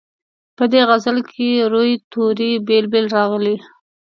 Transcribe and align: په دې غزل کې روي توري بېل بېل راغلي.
په 0.57 0.63
دې 0.71 0.81
غزل 0.89 1.17
کې 1.31 1.49
روي 1.71 1.93
توري 2.11 2.51
بېل 2.67 2.85
بېل 2.91 3.05
راغلي. 3.17 3.55